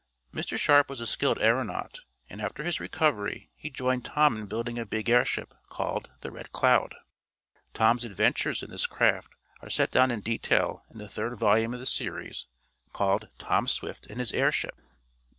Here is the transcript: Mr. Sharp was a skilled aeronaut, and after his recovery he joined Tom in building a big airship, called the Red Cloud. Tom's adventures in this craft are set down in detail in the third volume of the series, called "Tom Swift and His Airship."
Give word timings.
Mr. 0.33 0.57
Sharp 0.57 0.89
was 0.89 0.99
a 0.99 1.05
skilled 1.05 1.37
aeronaut, 1.37 1.99
and 2.27 2.41
after 2.41 2.63
his 2.63 2.79
recovery 2.79 3.51
he 3.55 3.69
joined 3.69 4.03
Tom 4.03 4.35
in 4.35 4.47
building 4.47 4.79
a 4.79 4.83
big 4.87 5.11
airship, 5.11 5.53
called 5.69 6.09
the 6.21 6.31
Red 6.31 6.51
Cloud. 6.51 6.95
Tom's 7.75 8.03
adventures 8.03 8.63
in 8.63 8.71
this 8.71 8.87
craft 8.87 9.35
are 9.61 9.69
set 9.69 9.91
down 9.91 10.09
in 10.09 10.21
detail 10.21 10.83
in 10.89 10.97
the 10.97 11.07
third 11.07 11.37
volume 11.37 11.75
of 11.75 11.79
the 11.79 11.85
series, 11.85 12.47
called 12.93 13.27
"Tom 13.37 13.67
Swift 13.67 14.07
and 14.07 14.19
His 14.19 14.33
Airship." 14.33 14.73